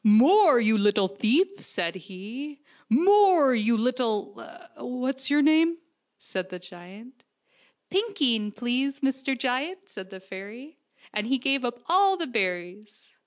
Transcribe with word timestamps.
"More, 0.03 0.59
you 0.59 0.79
little 0.79 1.07
thief!" 1.07 1.61
said 1.63 1.93
he. 1.93 2.59
"More,, 2.89 3.53
you 3.53 3.77
little 3.77 4.33
what's 4.75 5.29
your 5.29 5.43
name?" 5.43 5.77
said 6.31 6.49
the 6.49 6.57
giant," 6.57 7.23
Pinkeen, 7.91 8.51
please, 8.51 9.01
Mr. 9.01 9.37
Giant," 9.37 9.87
said 9.87 10.09
the 10.09 10.19
fairy, 10.19 10.79
as 11.13 11.25
he 11.27 11.37
gave 11.37 11.63
up 11.63 11.83
all 11.87 12.17
the 12.17 12.25
berries. 12.25 13.13